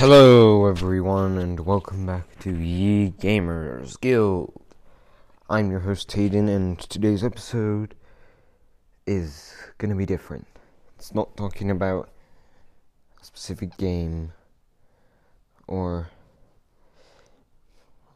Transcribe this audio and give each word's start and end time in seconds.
Hello, 0.00 0.64
everyone, 0.64 1.36
and 1.36 1.60
welcome 1.60 2.06
back 2.06 2.38
to 2.38 2.56
Ye 2.56 3.10
Gamers 3.10 4.00
Guild. 4.00 4.58
I'm 5.50 5.70
your 5.70 5.80
host, 5.80 6.10
Hayden, 6.12 6.48
and 6.48 6.78
today's 6.78 7.22
episode 7.22 7.94
is 9.06 9.52
gonna 9.76 9.94
be 9.94 10.06
different. 10.06 10.46
It's 10.96 11.14
not 11.14 11.36
talking 11.36 11.70
about 11.70 12.08
a 13.20 13.24
specific 13.26 13.76
game 13.76 14.32
or 15.68 16.08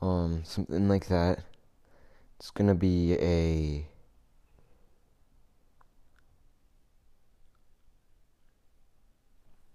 um 0.00 0.40
something 0.42 0.88
like 0.88 1.08
that. 1.08 1.40
It's 2.38 2.50
gonna 2.50 2.74
be 2.74 3.12
a 3.18 3.86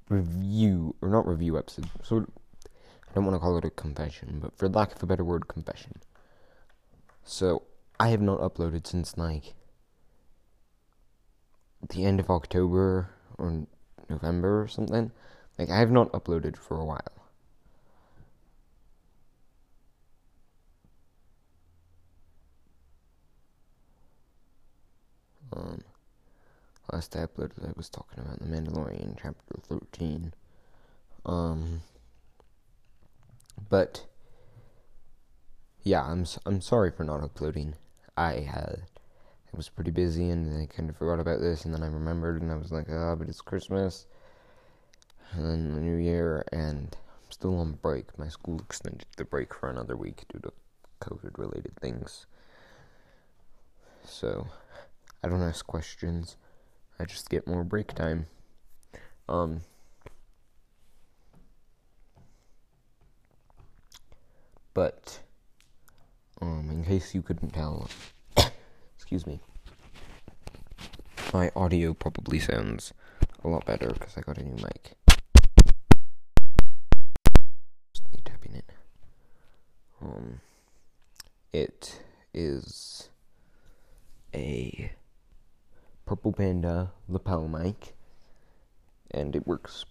review 0.09 0.95
or 1.01 1.09
not 1.09 1.27
review 1.27 1.57
episode. 1.57 1.89
So 2.03 2.25
I 2.67 3.13
don't 3.13 3.25
want 3.25 3.35
to 3.35 3.39
call 3.39 3.57
it 3.57 3.65
a 3.65 3.69
confession, 3.69 4.39
but 4.41 4.57
for 4.57 4.67
lack 4.67 4.95
of 4.95 5.03
a 5.03 5.05
better 5.05 5.23
word, 5.23 5.47
confession. 5.47 6.01
So 7.23 7.63
I 7.99 8.09
have 8.09 8.21
not 8.21 8.39
uploaded 8.39 8.87
since 8.87 9.17
like 9.17 9.53
the 11.87 12.05
end 12.05 12.19
of 12.19 12.29
October 12.29 13.09
or 13.37 13.67
November 14.09 14.63
or 14.63 14.67
something. 14.67 15.11
Like 15.57 15.69
I 15.69 15.77
have 15.77 15.91
not 15.91 16.11
uploaded 16.11 16.57
for 16.57 16.79
a 16.79 16.85
while. 16.85 17.18
Last 26.99 27.15
I 27.15 27.19
uploaded, 27.19 27.65
I 27.65 27.71
was 27.77 27.87
talking 27.87 28.19
about 28.19 28.39
The 28.39 28.45
Mandalorian 28.45 29.15
chapter 29.21 29.55
13. 29.69 30.33
Um, 31.25 31.79
but 33.69 34.05
yeah, 35.81 36.03
I'm 36.03 36.25
I'm 36.45 36.59
sorry 36.59 36.91
for 36.91 37.05
not 37.05 37.23
uploading. 37.23 37.75
I 38.17 38.41
had 38.41 38.81
I 39.53 39.55
was 39.55 39.69
pretty 39.69 39.91
busy 39.91 40.29
and 40.29 40.61
I 40.61 40.65
kind 40.65 40.89
of 40.89 40.97
forgot 40.97 41.21
about 41.21 41.39
this, 41.39 41.63
and 41.63 41.73
then 41.73 41.83
I 41.83 41.87
remembered, 41.87 42.41
and 42.41 42.51
I 42.51 42.57
was 42.57 42.69
like, 42.69 42.87
ah, 42.89 43.11
oh, 43.11 43.15
but 43.15 43.29
it's 43.29 43.39
Christmas, 43.39 44.05
and 45.31 45.45
then 45.45 45.75
the 45.75 45.79
New 45.79 45.95
Year, 45.95 46.43
and 46.51 46.97
I'm 47.23 47.31
still 47.31 47.57
on 47.59 47.79
break. 47.81 48.19
My 48.19 48.27
school 48.27 48.59
extended 48.59 49.05
the 49.15 49.23
break 49.23 49.53
for 49.53 49.69
another 49.69 49.95
week 49.95 50.25
due 50.27 50.39
to 50.39 50.51
COVID-related 50.99 51.77
things. 51.79 52.25
So 54.03 54.47
I 55.23 55.29
don't 55.29 55.41
ask 55.41 55.65
questions. 55.65 56.35
I 56.99 57.05
just 57.05 57.29
get 57.29 57.47
more 57.47 57.63
break 57.63 57.93
time. 57.93 58.25
Um, 59.29 59.61
but 64.73 65.19
um, 66.41 66.69
in 66.69 66.83
case 66.83 67.15
you 67.15 67.21
couldn't 67.21 67.51
tell, 67.51 67.89
excuse 68.97 69.25
me, 69.25 69.39
my 71.33 71.51
audio 71.55 71.93
probably 71.93 72.39
sounds 72.39 72.93
a 73.43 73.47
lot 73.47 73.65
better 73.65 73.89
because 73.89 74.17
I 74.17 74.21
got 74.21 74.37
a 74.37 74.43
new 74.43 74.55
mic. 74.55 74.95
Tapping 78.25 78.55
it. 78.55 78.69
Um, 80.01 80.41
it 81.53 82.01
is 82.33 83.09
a 84.33 84.91
Purple 86.09 86.33
Panda 86.33 86.91
lapel 87.07 87.47
mic, 87.47 87.93
and 89.11 89.35
it 89.35 89.45
works 89.45 89.85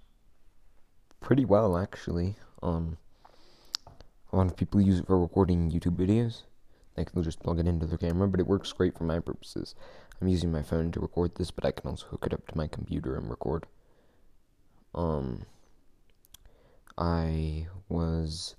pretty 1.21 1.45
well 1.45 1.79
actually. 1.79 2.35
Um, 2.61 2.99
a 4.33 4.37
lot 4.37 4.49
of 4.49 4.57
people 4.57 4.81
use 4.81 4.99
it 4.99 5.07
for 5.07 5.17
recording 5.17 5.71
YouTube 5.71 5.95
videos. 5.95 6.43
They'll 6.97 7.23
just 7.23 7.39
plug 7.39 7.61
it 7.61 7.69
into 7.69 7.87
their 7.87 7.99
camera, 7.99 8.27
but 8.27 8.41
it 8.41 8.49
works 8.49 8.73
great 8.73 8.99
for 8.99 9.05
my 9.05 9.21
purposes. 9.21 9.77
I'm 10.21 10.27
using 10.27 10.51
my 10.51 10.61
phone 10.61 10.91
to 10.91 10.99
record 10.99 11.37
this, 11.37 11.53
but 11.53 11.65
I 11.65 11.71
can 11.71 11.89
also 11.89 12.07
hook 12.09 12.25
it 12.27 12.35
up 12.35 12.49
to 12.49 12.57
my 12.57 12.67
computer 12.67 13.15
and 13.15 13.31
record. 13.31 13.67
Um, 14.97 15.47
I 16.99 17.69
was. 17.89 18.57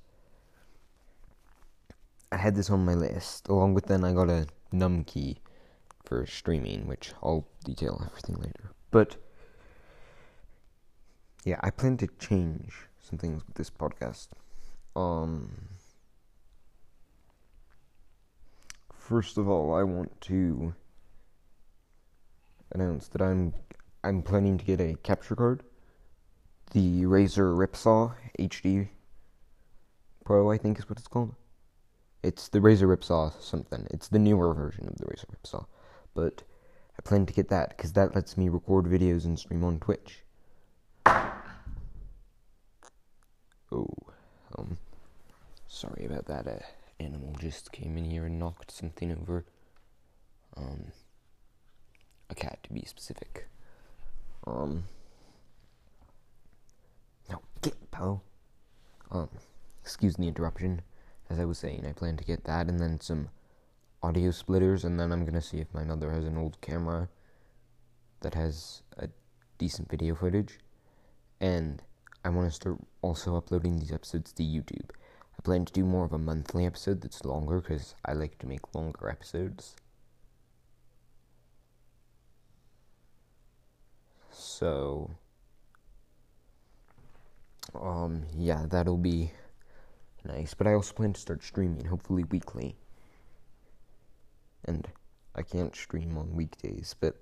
I 2.31 2.37
had 2.37 2.55
this 2.55 2.69
on 2.69 2.85
my 2.85 2.93
list. 2.93 3.49
Along 3.49 3.73
with 3.73 3.87
then, 3.87 4.05
I 4.05 4.13
got 4.13 4.29
a 4.29 4.47
num 4.71 5.03
key 5.03 5.41
for 6.09 6.25
streaming, 6.25 6.87
which 6.87 7.13
I'll 7.21 7.47
detail 7.63 8.01
everything 8.03 8.37
later. 8.37 8.71
But 8.89 9.15
yeah, 11.45 11.59
I 11.61 11.69
plan 11.69 11.97
to 11.97 12.07
change 12.19 12.73
some 12.99 13.19
things 13.19 13.43
with 13.45 13.55
this 13.55 13.69
podcast. 13.69 14.29
Um 14.95 15.51
First 18.91 19.37
of 19.37 19.47
all, 19.47 19.73
I 19.73 19.83
want 19.83 20.19
to 20.21 20.73
announce 22.71 23.07
that 23.09 23.21
I'm 23.21 23.53
I'm 24.03 24.23
planning 24.23 24.57
to 24.57 24.65
get 24.65 24.81
a 24.81 24.95
capture 25.03 25.35
card. 25.35 25.61
The 26.71 27.03
Razer 27.03 27.55
Ripsaw 27.55 28.15
HD 28.39 28.89
Pro, 30.25 30.51
I 30.51 30.57
think 30.57 30.79
is 30.79 30.89
what 30.89 30.97
it's 30.97 31.07
called. 31.07 31.35
It's 32.23 32.49
the 32.49 32.59
Razer 32.59 32.87
Ripsaw 32.95 33.39
something. 33.41 33.87
It's 33.91 34.07
the 34.07 34.19
newer 34.19 34.53
version 34.55 34.87
of 34.87 34.95
the 34.97 35.05
Razer 35.05 35.25
Ripsaw 35.35 35.65
but 36.13 36.43
I 36.97 37.01
plan 37.01 37.25
to 37.25 37.33
get 37.33 37.49
that 37.49 37.69
because 37.75 37.93
that 37.93 38.15
lets 38.15 38.37
me 38.37 38.49
record 38.49 38.85
videos 38.85 39.25
and 39.25 39.39
stream 39.39 39.63
on 39.63 39.79
Twitch. 39.79 40.23
Oh, 43.71 43.93
um, 44.57 44.77
sorry 45.67 46.05
about 46.05 46.25
that. 46.25 46.47
Uh, 46.47 46.59
animal 46.99 47.33
just 47.39 47.71
came 47.71 47.97
in 47.97 48.05
here 48.05 48.25
and 48.25 48.39
knocked 48.39 48.71
something 48.71 49.11
over. 49.11 49.45
Um, 50.57 50.91
a 52.29 52.35
cat 52.35 52.59
to 52.63 52.73
be 52.73 52.83
specific. 52.85 53.47
Um, 54.45 54.85
now 57.29 57.41
get 57.61 57.91
pal. 57.91 58.23
Um, 59.11 59.29
excuse 59.81 60.15
the 60.15 60.27
interruption. 60.27 60.81
As 61.29 61.39
I 61.39 61.45
was 61.45 61.59
saying, 61.59 61.85
I 61.87 61.93
plan 61.93 62.17
to 62.17 62.23
get 62.23 62.43
that 62.45 62.67
and 62.67 62.79
then 62.79 62.99
some 62.99 63.29
audio 64.01 64.31
splitters, 64.31 64.83
and 64.83 64.99
then 64.99 65.11
I'm 65.11 65.25
gonna 65.25 65.41
see 65.41 65.57
if 65.57 65.73
my 65.73 65.83
mother 65.83 66.11
has 66.11 66.25
an 66.25 66.37
old 66.37 66.59
camera 66.61 67.09
that 68.21 68.33
has 68.33 68.81
a 68.97 69.09
decent 69.57 69.89
video 69.89 70.15
footage. 70.15 70.59
And 71.39 71.81
I 72.23 72.29
want 72.29 72.49
to 72.49 72.55
start 72.55 72.77
also 73.01 73.35
uploading 73.35 73.79
these 73.79 73.91
episodes 73.91 74.33
to 74.33 74.43
YouTube. 74.43 74.89
I 75.37 75.41
plan 75.41 75.65
to 75.65 75.73
do 75.73 75.85
more 75.85 76.03
of 76.03 76.11
a 76.11 76.17
monthly 76.17 76.65
episode 76.65 77.01
that's 77.01 77.23
longer 77.23 77.61
because 77.61 77.95
I 78.03 78.13
like 78.13 78.37
to 78.39 78.47
make 78.47 78.75
longer 78.75 79.09
episodes. 79.09 79.75
So, 84.31 85.11
um, 87.73 88.23
yeah, 88.35 88.65
that'll 88.67 88.97
be 88.97 89.31
nice. 90.25 90.53
But 90.53 90.67
I 90.67 90.73
also 90.73 90.93
plan 90.93 91.13
to 91.13 91.19
start 91.21 91.43
streaming, 91.43 91.85
hopefully 91.85 92.25
weekly 92.25 92.75
and 94.65 94.87
I 95.35 95.41
can't 95.41 95.75
stream 95.75 96.17
on 96.17 96.35
weekdays, 96.35 96.95
but 96.99 97.15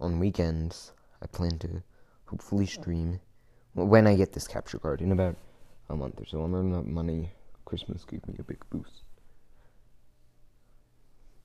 on 0.00 0.18
weekends 0.18 0.92
I 1.22 1.26
plan 1.26 1.58
to 1.58 1.82
hopefully 2.26 2.66
stream 2.66 3.20
when 3.74 4.06
I 4.06 4.16
get 4.16 4.32
this 4.32 4.48
capture 4.48 4.78
card 4.78 5.00
in 5.00 5.12
about 5.12 5.36
a 5.88 5.96
month 5.96 6.20
or 6.20 6.24
so. 6.24 6.40
I'm 6.40 6.54
earning 6.54 6.76
up 6.76 6.86
money. 6.86 7.32
Christmas 7.64 8.04
gave 8.04 8.26
me 8.26 8.34
a 8.38 8.42
big 8.42 8.58
boost. 8.70 9.04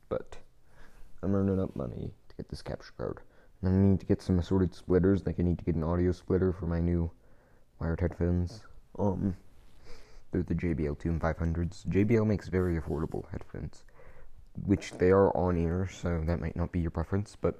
But 0.10 0.38
I'm 1.22 1.36
earning 1.36 1.60
up 1.60 1.76
money 1.76 2.12
to 2.30 2.36
get 2.36 2.50
this 2.50 2.62
capture 2.62 2.94
card. 2.98 3.20
And 3.62 3.70
I 3.70 3.90
need 3.90 4.00
to 4.00 4.06
get 4.06 4.22
some 4.22 4.40
assorted 4.40 4.74
splitters, 4.74 5.26
like 5.26 5.40
I 5.40 5.44
need 5.44 5.58
to 5.60 5.66
get 5.66 5.76
an 5.76 5.84
audio 5.84 6.12
splitter 6.12 6.54
for 6.54 6.68
my 6.68 6.80
new 6.80 7.12
wired 7.80 8.00
headphones. 8.00 8.64
Um 8.98 9.36
they're 10.32 10.44
the 10.44 10.56
JBL 10.56 11.00
Tune 11.00 11.20
500s. 11.20 11.86
JBL 11.88 12.26
makes 12.26 12.48
very 12.50 12.80
affordable 12.80 13.30
headphones 13.32 13.84
which 14.64 14.92
they 14.94 15.10
are 15.10 15.36
on 15.36 15.58
ear, 15.58 15.90
so 15.92 16.24
that 16.26 16.40
might 16.40 16.56
not 16.56 16.72
be 16.72 16.80
your 16.80 16.92
preference, 16.92 17.36
but 17.40 17.60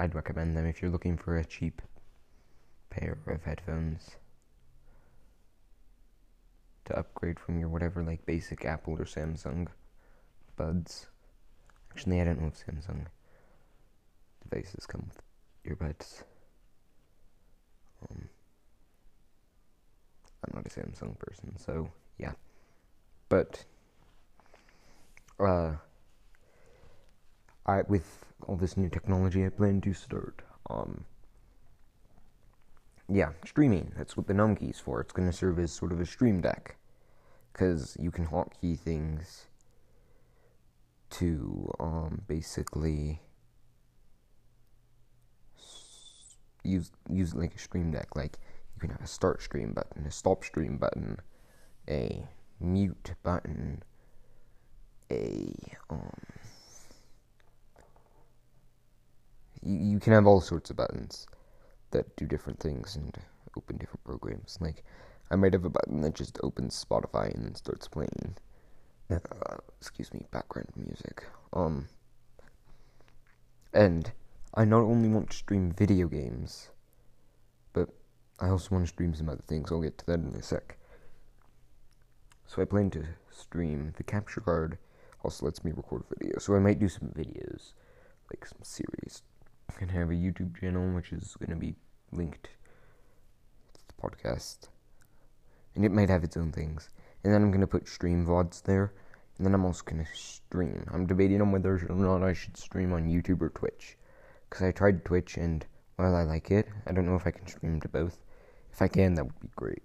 I'd 0.00 0.14
recommend 0.14 0.56
them 0.56 0.66
if 0.66 0.82
you're 0.82 0.90
looking 0.90 1.16
for 1.16 1.36
a 1.36 1.44
cheap 1.44 1.80
pair 2.90 3.18
of 3.26 3.44
headphones 3.44 4.16
to 6.84 6.98
upgrade 6.98 7.38
from 7.38 7.58
your 7.58 7.68
whatever, 7.68 8.02
like 8.02 8.26
basic 8.26 8.64
Apple 8.64 8.94
or 8.94 9.04
Samsung 9.04 9.68
buds. 10.56 11.06
Actually, 11.90 12.20
I 12.20 12.24
don't 12.24 12.40
know 12.40 12.48
if 12.48 12.66
Samsung 12.66 13.06
devices 14.42 14.86
come 14.86 15.08
with 15.08 15.78
earbuds. 15.78 16.24
Um, 18.10 18.28
I'm 20.44 20.54
not 20.54 20.66
a 20.66 20.70
Samsung 20.70 21.18
person, 21.18 21.56
so 21.56 21.88
yeah. 22.18 22.32
But 23.28 23.64
uh, 25.40 25.72
I 27.66 27.82
with 27.82 28.24
all 28.46 28.56
this 28.56 28.76
new 28.76 28.88
technology, 28.88 29.44
I 29.44 29.48
plan 29.50 29.80
to 29.82 29.92
start 29.92 30.42
um 30.70 31.04
yeah, 33.08 33.30
streaming. 33.44 33.92
That's 33.96 34.16
what 34.16 34.26
the 34.26 34.34
num 34.34 34.56
key's 34.56 34.80
for. 34.80 35.00
It's 35.00 35.12
going 35.12 35.30
to 35.30 35.36
serve 35.36 35.58
as 35.58 35.72
sort 35.72 35.92
of 35.92 36.00
a 36.00 36.06
stream 36.06 36.40
deck. 36.40 36.76
Because 37.52 37.96
you 38.00 38.10
can 38.10 38.26
hotkey 38.26 38.78
things 38.78 39.46
to 41.10 41.70
um, 41.78 42.22
basically 42.26 43.20
use 46.64 46.90
use 47.10 47.34
like 47.34 47.54
a 47.54 47.58
stream 47.58 47.90
deck. 47.90 48.16
Like 48.16 48.38
you 48.74 48.80
can 48.80 48.90
have 48.90 49.02
a 49.02 49.06
start 49.06 49.42
stream 49.42 49.74
button, 49.74 50.06
a 50.06 50.10
stop 50.10 50.44
stream 50.44 50.78
button, 50.78 51.18
a 51.88 52.26
mute 52.58 53.12
button, 53.22 53.82
a 55.10 55.54
um, 55.90 56.12
you, 59.62 59.76
you 59.76 60.00
can 60.00 60.12
have 60.12 60.26
all 60.26 60.40
sorts 60.40 60.70
of 60.70 60.76
buttons 60.76 61.26
that 61.90 62.16
do 62.16 62.26
different 62.26 62.60
things 62.60 62.96
and 62.96 63.16
open 63.56 63.76
different 63.76 64.04
programs. 64.04 64.58
Like, 64.60 64.84
I 65.30 65.36
might 65.36 65.52
have 65.52 65.64
a 65.64 65.70
button 65.70 66.00
that 66.02 66.14
just 66.14 66.38
opens 66.42 66.84
Spotify 66.84 67.34
and 67.34 67.44
then 67.44 67.54
starts 67.54 67.88
playing. 67.88 68.36
Uh, 69.10 69.58
excuse 69.78 70.12
me, 70.14 70.24
background 70.30 70.70
music. 70.74 71.24
Um, 71.52 71.88
and 73.74 74.10
I 74.54 74.64
not 74.64 74.82
only 74.82 75.08
want 75.08 75.30
to 75.30 75.36
stream 75.36 75.72
video 75.72 76.08
games, 76.08 76.70
but 77.72 77.90
I 78.40 78.48
also 78.48 78.74
want 78.74 78.84
to 78.84 78.88
stream 78.88 79.14
some 79.14 79.28
other 79.28 79.42
things. 79.46 79.70
I'll 79.70 79.80
get 79.80 79.98
to 79.98 80.06
that 80.06 80.20
in 80.20 80.34
a 80.34 80.42
sec. 80.42 80.78
So 82.46 82.60
I 82.60 82.64
plan 82.64 82.90
to 82.90 83.04
stream 83.30 83.92
the 83.96 84.02
capture 84.02 84.40
card. 84.40 84.78
Also 85.22 85.46
lets 85.46 85.64
me 85.64 85.72
record 85.72 86.02
video. 86.16 86.38
So 86.38 86.54
I 86.54 86.58
might 86.58 86.80
do 86.80 86.88
some 86.88 87.08
videos, 87.08 87.72
like 88.30 88.46
some 88.46 88.58
series 88.62 89.22
and 89.80 89.90
have 89.90 90.10
a 90.10 90.14
YouTube 90.14 90.58
channel 90.58 90.94
which 90.94 91.12
is 91.12 91.36
going 91.38 91.50
to 91.50 91.56
be 91.56 91.74
linked 92.10 92.50
to 93.74 93.80
the 93.86 94.02
podcast. 94.02 94.68
And 95.74 95.84
it 95.84 95.92
might 95.92 96.10
have 96.10 96.24
its 96.24 96.36
own 96.36 96.52
things. 96.52 96.90
And 97.24 97.32
then 97.32 97.42
I'm 97.42 97.50
going 97.50 97.60
to 97.60 97.66
put 97.66 97.88
stream 97.88 98.26
VODs 98.26 98.62
there. 98.62 98.92
And 99.38 99.46
then 99.46 99.54
I'm 99.54 99.64
also 99.64 99.82
going 99.84 100.04
to 100.04 100.10
stream. 100.14 100.84
I'm 100.92 101.06
debating 101.06 101.40
on 101.40 101.52
whether 101.52 101.86
or 101.88 101.94
not 101.94 102.22
I 102.22 102.32
should 102.32 102.56
stream 102.56 102.92
on 102.92 103.08
YouTube 103.08 103.40
or 103.40 103.48
Twitch. 103.50 103.96
Because 104.48 104.66
I 104.66 104.72
tried 104.72 105.04
Twitch 105.04 105.36
and 105.36 105.64
while 105.96 106.14
I 106.14 106.24
like 106.24 106.50
it, 106.50 106.68
I 106.86 106.92
don't 106.92 107.06
know 107.06 107.16
if 107.16 107.26
I 107.26 107.30
can 107.30 107.46
stream 107.46 107.80
to 107.80 107.88
both. 107.88 108.18
If 108.72 108.82
I 108.82 108.88
can, 108.88 109.14
that 109.14 109.24
would 109.24 109.40
be 109.40 109.50
great. 109.56 109.82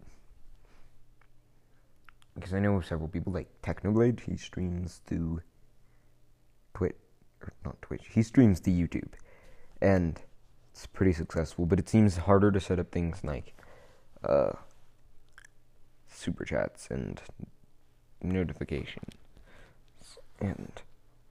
Because 2.38 2.54
I 2.54 2.60
know 2.60 2.80
several 2.82 3.08
people 3.08 3.34
like 3.34 3.48
Technoblade, 3.64 4.20
he 4.20 4.38
streams 4.38 5.02
to 5.08 5.42
Twitch, 6.76 6.96
or 7.42 7.52
not 7.66 7.82
Twitch, 7.82 8.04
he 8.14 8.22
streams 8.22 8.60
to 8.62 8.70
YouTube 8.70 9.10
and 9.82 10.22
it's 10.72 10.86
pretty 10.86 11.14
successful. 11.14 11.66
But 11.66 11.80
it 11.80 11.90
seems 11.90 12.18
harder 12.18 12.52
to 12.52 12.60
set 12.60 12.80
up 12.80 12.92
things 12.92 13.24
like 13.24 13.54
uh, 14.24 14.54
super 16.08 16.46
chats 16.46 16.88
and 16.90 17.22
notifications 18.22 19.16
and 20.40 20.72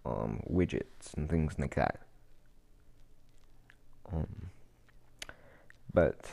um, 0.04 0.42
widgets 0.50 1.14
and 1.16 1.28
things 1.28 1.58
like 1.58 1.74
that. 1.74 2.00
Um, 4.12 4.50
but 5.92 6.30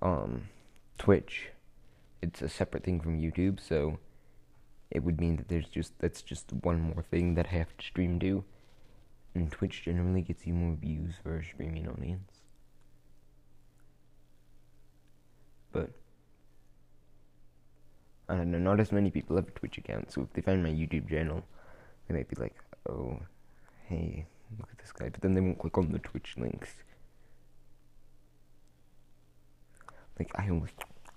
um, 0.00 0.48
Twitch, 0.98 1.48
it's 2.22 2.40
a 2.42 2.48
separate 2.48 2.84
thing 2.84 3.00
from 3.00 3.20
YouTube, 3.20 3.60
so 3.60 3.98
it 4.90 5.02
would 5.02 5.20
mean 5.20 5.36
that 5.36 5.48
there's 5.48 5.68
just 5.68 5.98
that's 5.98 6.22
just 6.22 6.52
one 6.52 6.80
more 6.80 7.02
thing 7.02 7.34
that 7.34 7.48
I 7.52 7.56
have 7.56 7.76
to 7.76 7.84
stream 7.84 8.18
to 8.20 8.44
and 9.34 9.50
Twitch 9.50 9.82
generally 9.84 10.22
gets 10.22 10.46
you 10.46 10.54
more 10.54 10.76
views 10.76 11.14
for 11.22 11.38
a 11.38 11.44
streaming 11.44 11.88
audience. 11.88 12.40
But 15.72 15.90
I 18.28 18.36
don't 18.36 18.50
know, 18.50 18.58
not 18.58 18.80
as 18.80 18.92
many 18.92 19.10
people 19.10 19.36
have 19.36 19.48
a 19.48 19.52
Twitch 19.52 19.78
account, 19.78 20.12
so 20.12 20.22
if 20.22 20.32
they 20.34 20.42
find 20.42 20.62
my 20.62 20.68
YouTube 20.68 21.08
channel, 21.08 21.42
they 22.06 22.14
might 22.14 22.28
be 22.28 22.36
like, 22.36 22.56
oh, 22.88 23.20
hey, 23.88 24.26
look 24.58 24.68
at 24.70 24.78
this 24.78 24.92
guy, 24.92 25.08
but 25.08 25.22
then 25.22 25.34
they 25.34 25.40
won't 25.40 25.58
click 25.58 25.78
on 25.78 25.92
the 25.92 25.98
Twitch 25.98 26.34
links. 26.36 26.74
Like 30.18 30.30
I 30.34 30.48
only 30.50 30.68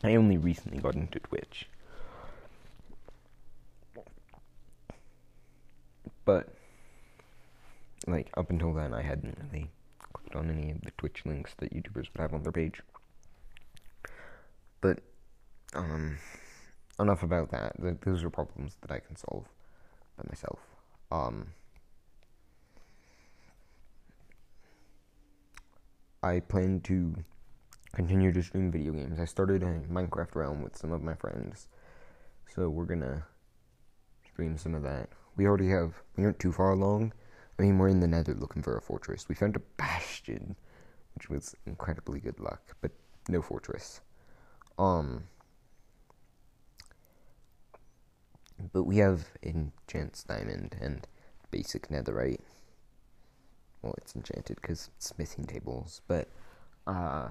I 0.04 0.16
only 0.16 0.38
recently 0.38 0.80
got 0.80 0.96
into 0.96 1.20
Twitch. 1.20 1.68
But 6.26 6.50
like 8.08 8.30
up 8.36 8.50
until 8.50 8.74
then, 8.74 8.94
I 8.94 9.02
hadn't 9.02 9.38
really 9.52 9.70
clicked 10.14 10.36
on 10.36 10.50
any 10.50 10.72
of 10.72 10.82
the 10.82 10.92
Twitch 10.98 11.24
links 11.26 11.54
that 11.60 11.74
YouTubers 11.74 12.10
would 12.14 12.20
have 12.20 12.34
on 12.34 12.44
their 12.44 12.52
page. 12.52 12.82
But 14.82 15.00
um, 15.74 16.18
enough 17.00 17.24
about 17.24 17.52
that. 17.52 17.74
Those 18.02 18.24
are 18.24 18.30
problems 18.30 18.78
that 18.82 18.92
I 18.92 19.00
can 19.00 19.16
solve 19.16 19.46
by 20.18 20.24
myself. 20.30 20.60
Um, 21.12 21.48
I 26.24 26.40
plan 26.40 26.82
to 26.82 27.16
continue 27.96 28.32
to 28.32 28.44
stream 28.44 28.72
video 28.72 28.94
games. 28.94 29.20
I 29.20 29.26
started 29.26 29.64
a 29.64 29.80
Minecraft 29.92 30.36
Realm 30.36 30.62
with 30.62 30.78
some 30.78 30.92
of 30.92 31.02
my 31.02 31.16
friends, 31.16 31.68
so 32.54 32.70
we're 32.70 32.86
gonna 32.86 33.26
stream 34.28 34.58
some 34.58 34.76
of 34.76 34.84
that. 34.84 35.10
We 35.36 35.48
already 35.48 35.70
have. 35.70 35.94
We 36.16 36.24
aren't 36.24 36.40
too 36.40 36.52
far 36.52 36.72
along 36.72 37.14
I 37.58 37.62
mean, 37.62 37.78
we're 37.78 37.88
in 37.88 38.02
the 38.02 38.08
nether 38.08 38.34
looking 38.34 38.62
for 38.62 38.76
a 38.76 38.82
fortress. 38.82 39.30
We 39.30 39.36
found 39.36 39.56
a 39.56 39.62
bastion, 39.78 40.56
which 41.14 41.30
was 41.30 41.56
incredibly 41.66 42.20
good 42.20 42.40
luck, 42.40 42.76
but 42.82 42.92
no 43.30 43.42
fortress. 43.42 44.02
Um, 44.78 45.24
but 48.74 48.84
we 48.84 48.98
have 48.98 49.28
enchants 49.42 50.24
diamond 50.24 50.76
and 50.82 51.08
basic 51.50 51.88
netherite. 51.88 52.42
Well, 53.82 53.96
it's 54.00 54.16
enchanted 54.16 54.58
because 54.62 54.90
smithing 55.00 55.46
tables, 55.46 56.02
but 56.08 56.28
uh, 56.88 57.30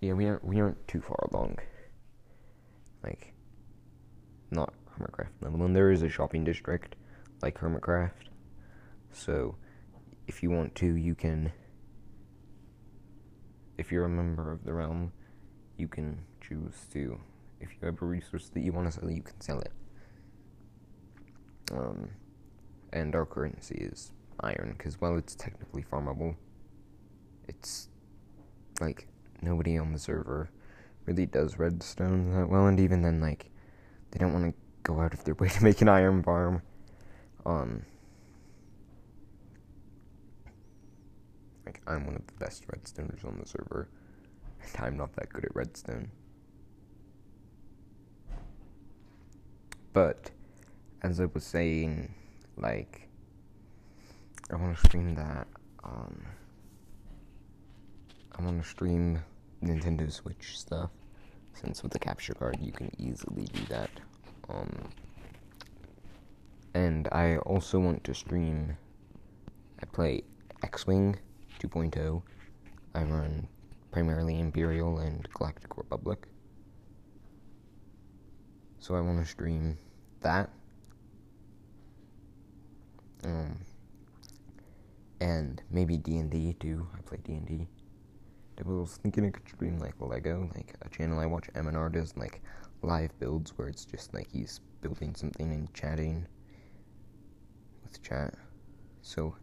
yeah, 0.00 0.12
we 0.12 0.26
aren't 0.26 0.44
we 0.44 0.60
aren't 0.60 0.86
too 0.88 1.00
far 1.00 1.28
along. 1.30 1.58
Like, 3.02 3.32
not 4.50 4.74
Hermitcraft 4.98 5.40
level, 5.40 5.64
and 5.64 5.74
there 5.74 5.90
is 5.90 6.02
a 6.02 6.08
shopping 6.08 6.44
district 6.44 6.96
like 7.42 7.58
Hermitcraft 7.58 8.28
so, 9.12 9.56
if 10.26 10.42
you 10.42 10.50
want 10.50 10.74
to, 10.76 10.94
you 10.94 11.14
can. 11.14 11.52
If 13.76 13.92
you're 13.92 14.04
a 14.04 14.08
member 14.08 14.52
of 14.52 14.64
the 14.64 14.72
realm, 14.72 15.12
you 15.76 15.88
can 15.88 16.22
choose 16.40 16.86
to. 16.92 17.18
If 17.60 17.70
you 17.70 17.86
have 17.86 18.00
a 18.00 18.06
resource 18.06 18.48
that 18.50 18.60
you 18.60 18.72
want 18.72 18.92
to 18.92 19.00
sell, 19.00 19.10
you 19.10 19.22
can 19.22 19.40
sell 19.40 19.60
it. 19.60 19.72
Um, 21.72 22.10
and 22.92 23.14
our 23.14 23.26
currency 23.26 23.76
is 23.76 24.12
iron, 24.40 24.74
because 24.76 25.00
while 25.00 25.16
it's 25.16 25.34
technically 25.34 25.82
farmable, 25.82 26.36
it's 27.46 27.88
like 28.80 29.07
nobody 29.42 29.78
on 29.78 29.92
the 29.92 29.98
server 29.98 30.50
really 31.06 31.26
does 31.26 31.58
redstone 31.58 32.32
that 32.34 32.48
well, 32.48 32.66
and 32.66 32.78
even 32.80 33.02
then, 33.02 33.20
like, 33.20 33.50
they 34.10 34.18
don't 34.18 34.32
want 34.32 34.46
to 34.46 34.54
go 34.82 35.00
out 35.00 35.14
of 35.14 35.24
their 35.24 35.34
way 35.34 35.48
to 35.48 35.64
make 35.64 35.80
an 35.80 35.88
iron 35.88 36.22
farm. 36.22 36.62
Um, 37.46 37.82
Like, 41.68 41.82
I'm 41.86 42.06
one 42.06 42.16
of 42.16 42.26
the 42.26 42.32
best 42.42 42.66
redstoners 42.68 43.26
on 43.26 43.38
the 43.38 43.46
server, 43.46 43.90
and 44.62 44.84
I'm 44.86 44.96
not 44.96 45.14
that 45.16 45.28
good 45.28 45.44
at 45.44 45.54
redstone. 45.54 46.10
But, 49.92 50.30
as 51.02 51.20
I 51.20 51.26
was 51.26 51.44
saying, 51.44 52.14
like, 52.56 53.10
I 54.50 54.56
want 54.56 54.78
to 54.78 54.86
stream 54.86 55.14
that, 55.16 55.46
um, 55.84 56.24
I 58.38 58.44
want 58.44 58.62
to 58.62 58.68
stream 58.68 59.20
Nintendo 59.64 60.10
Switch 60.12 60.58
stuff, 60.58 60.90
since 61.54 61.82
with 61.82 61.90
the 61.92 61.98
capture 61.98 62.34
card 62.34 62.58
you 62.60 62.70
can 62.70 62.90
easily 62.96 63.46
do 63.46 63.64
that. 63.68 63.90
Um, 64.48 64.90
and 66.74 67.08
I 67.10 67.38
also 67.38 67.80
want 67.80 68.04
to 68.04 68.14
stream, 68.14 68.76
I 69.82 69.86
play 69.86 70.22
X 70.62 70.86
Wing 70.86 71.16
2.0. 71.58 72.22
I 72.94 73.02
run 73.02 73.48
primarily 73.90 74.38
Imperial 74.38 74.98
and 74.98 75.28
Galactic 75.34 75.76
Republic. 75.76 76.28
So 78.78 78.94
I 78.94 79.00
want 79.00 79.18
to 79.18 79.26
stream 79.26 79.76
that. 80.20 80.50
Um, 83.24 83.58
and 85.20 85.60
maybe 85.72 85.96
D&D 85.96 86.54
too. 86.60 86.86
I 86.96 87.00
play 87.00 87.18
D&D. 87.24 87.66
I 88.60 88.68
was 88.68 88.98
thinking 89.02 89.26
I 89.26 89.30
could 89.30 89.48
stream 89.48 89.78
like 89.78 89.94
Lego, 90.00 90.50
like 90.54 90.74
a 90.82 90.88
channel 90.88 91.18
I 91.20 91.26
watch 91.26 91.48
MNR 91.54 91.92
does 91.92 92.16
like 92.16 92.42
live 92.82 93.16
builds 93.18 93.52
where 93.56 93.68
it's 93.68 93.84
just 93.84 94.14
like 94.14 94.28
he's 94.30 94.60
building 94.80 95.14
something 95.14 95.52
and 95.52 95.72
chatting 95.74 96.26
with 97.82 98.02
chat. 98.02 98.34
So 99.02 99.34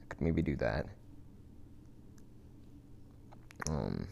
I 0.00 0.04
could 0.14 0.20
maybe 0.20 0.42
do 0.42 0.56
that 0.56 0.86
Um, 3.68 4.06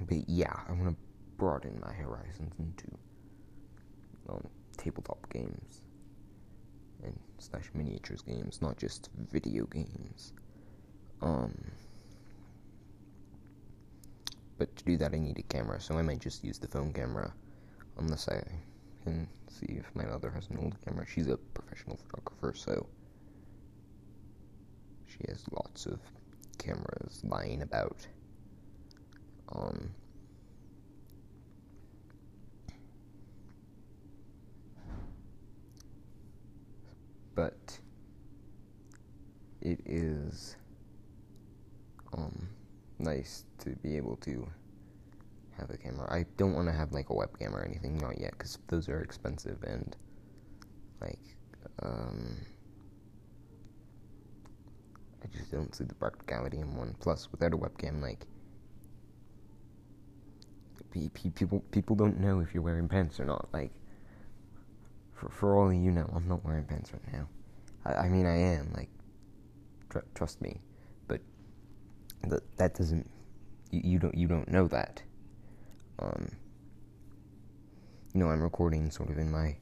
but 0.00 0.28
yeah, 0.28 0.54
I 0.68 0.72
want 0.72 0.90
to 0.90 0.96
broaden 1.36 1.80
my 1.84 1.92
horizons 1.92 2.54
into 2.58 2.86
um, 4.28 4.46
tabletop 4.76 5.28
games 5.32 5.82
and 7.02 7.18
slash 7.38 7.70
miniatures 7.74 8.22
games, 8.22 8.60
not 8.62 8.76
just 8.76 9.10
video 9.30 9.64
games. 9.66 10.32
Um, 11.20 11.52
but 14.62 14.76
to 14.76 14.84
do 14.84 14.96
that, 14.96 15.12
I 15.12 15.18
need 15.18 15.40
a 15.40 15.42
camera, 15.42 15.80
so 15.80 15.98
I 15.98 16.02
might 16.02 16.20
just 16.20 16.44
use 16.44 16.56
the 16.56 16.68
phone 16.68 16.92
camera, 16.92 17.34
unless 17.98 18.28
I 18.28 18.44
can 19.02 19.26
see 19.48 19.66
if 19.70 19.92
my 19.96 20.04
mother 20.04 20.30
has 20.30 20.46
an 20.50 20.58
old 20.58 20.76
camera. 20.84 21.04
She's 21.04 21.26
a 21.26 21.36
professional 21.36 21.96
photographer, 21.96 22.54
so 22.54 22.86
she 25.04 25.18
has 25.26 25.42
lots 25.50 25.86
of 25.86 25.98
cameras 26.58 27.22
lying 27.24 27.62
about. 27.62 28.06
Um, 29.48 29.90
but 37.34 37.80
it 39.60 39.80
is 39.84 40.54
um 42.12 42.51
nice 43.02 43.44
to 43.58 43.70
be 43.82 43.96
able 43.96 44.16
to 44.16 44.48
have 45.58 45.70
a 45.70 45.76
camera. 45.76 46.10
I 46.10 46.24
don't 46.36 46.54
want 46.54 46.68
to 46.68 46.72
have 46.72 46.92
like 46.92 47.10
a 47.10 47.14
webcam 47.14 47.52
or 47.52 47.64
anything, 47.64 47.98
not 47.98 48.18
yet, 48.18 48.32
because 48.32 48.58
those 48.68 48.88
are 48.88 49.00
expensive 49.00 49.62
and 49.62 49.96
like 51.00 51.18
um 51.82 52.36
I 55.22 55.26
just 55.36 55.50
don't 55.50 55.74
see 55.74 55.84
the 55.84 55.94
practicality 55.94 56.58
in 56.58 56.74
one. 56.74 56.94
Plus, 57.00 57.30
without 57.30 57.54
a 57.54 57.56
webcam, 57.56 58.02
like 58.02 58.26
people 60.90 61.60
people 61.70 61.96
don't 61.96 62.20
know 62.20 62.40
if 62.40 62.52
you're 62.52 62.62
wearing 62.62 62.88
pants 62.88 63.20
or 63.20 63.24
not. 63.24 63.48
Like 63.52 63.72
for 65.14 65.28
for 65.28 65.56
all 65.56 65.72
you 65.72 65.90
know, 65.90 66.10
I'm 66.14 66.28
not 66.28 66.44
wearing 66.44 66.64
pants 66.64 66.92
right 66.92 67.12
now. 67.12 67.28
I, 67.84 68.06
I 68.06 68.08
mean, 68.08 68.26
I 68.26 68.36
am. 68.36 68.72
Like, 68.74 68.90
tr- 69.90 70.08
trust 70.14 70.40
me, 70.40 70.60
that 72.30 72.56
that 72.56 72.74
doesn't. 72.74 73.08
You, 73.70 73.80
you 73.84 73.98
don't 73.98 74.14
you 74.14 74.28
don't 74.28 74.48
know 74.48 74.68
that. 74.68 75.02
Um. 75.98 76.30
You 78.14 78.20
know, 78.20 78.28
I'm 78.28 78.42
recording 78.42 78.90
sort 78.90 79.08
of 79.10 79.18
in 79.18 79.30
my 79.30 79.56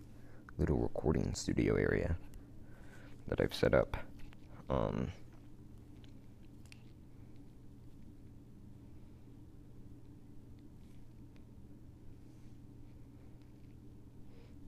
little 0.59 0.79
recording 0.79 1.35
studio 1.35 1.77
area 1.77 2.17
that 3.29 3.41
I've 3.41 3.55
set 3.55 3.75
up. 3.75 3.97
Um. 4.69 5.13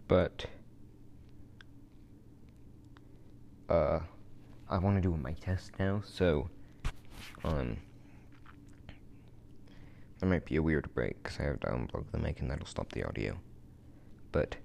But 0.09 0.45
uh, 3.71 4.01
I 4.69 4.79
want 4.79 4.97
to 4.97 5.01
do 5.01 5.15
a 5.15 5.17
mic 5.17 5.41
test 5.41 5.73
now, 5.79 6.03
so, 6.05 6.51
um, 7.45 7.77
there 10.21 10.29
might 10.29 10.45
be 10.45 10.57
a 10.57 10.63
weird 10.63 10.93
break 10.95 11.23
because 11.23 11.41
I 11.41 11.45
have 11.45 11.61
to 11.61 11.67
unplug 11.67 12.05
the 12.13 12.19
mic 12.19 12.41
and 12.41 12.51
that'll 12.51 12.67
stop 12.67 12.93
the 12.93 13.05
audio. 13.05 13.39
But 14.31 14.57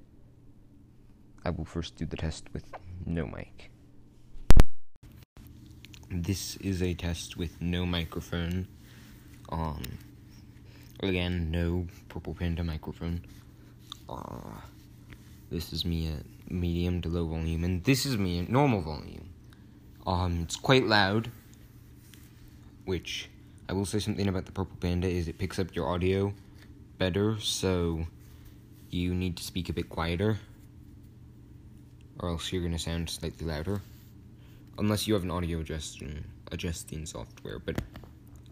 I 1.43 1.49
will 1.49 1.65
first 1.65 1.95
do 1.95 2.05
the 2.05 2.17
test 2.17 2.45
with 2.53 2.65
no 3.05 3.25
mic. 3.25 3.71
This 6.09 6.55
is 6.57 6.81
a 6.81 6.93
test 6.93 7.37
with 7.37 7.61
no 7.61 7.85
microphone. 7.85 8.67
Um, 9.49 9.83
again, 11.01 11.51
no 11.51 11.87
Purple 12.07 12.33
Panda 12.33 12.63
microphone. 12.63 13.21
Uh, 14.07 14.61
this 15.49 15.73
is 15.73 15.85
me 15.85 16.09
at 16.09 16.51
medium 16.51 17.01
to 17.01 17.09
low 17.09 17.27
volume, 17.27 17.63
and 17.63 17.83
this 17.83 18.05
is 18.05 18.17
me 18.17 18.39
at 18.39 18.49
normal 18.49 18.81
volume. 18.81 19.29
Um, 20.05 20.41
it's 20.43 20.55
quite 20.55 20.85
loud, 20.85 21.29
which 22.87 23.29
I 23.67 23.73
will 23.73 23.85
say 23.85 23.99
something 23.99 24.27
about 24.29 24.45
the 24.45 24.53
Purple 24.53 24.77
Panda 24.79 25.09
is 25.09 25.27
it 25.27 25.37
picks 25.37 25.59
up 25.59 25.75
your 25.75 25.89
audio 25.89 26.33
better, 26.97 27.37
so 27.39 28.07
you 28.89 29.13
need 29.13 29.35
to 29.35 29.43
speak 29.43 29.67
a 29.67 29.73
bit 29.73 29.89
quieter, 29.89 30.37
or 32.19 32.29
else 32.29 32.51
you're 32.51 32.63
gonna 32.63 32.79
sound 32.79 33.09
slightly 33.09 33.45
louder. 33.45 33.81
Unless 34.77 35.05
you 35.05 35.13
have 35.15 35.23
an 35.23 35.31
audio 35.31 35.59
adjusting 35.59 36.23
adjusting 36.49 37.05
software, 37.05 37.59
but 37.59 37.81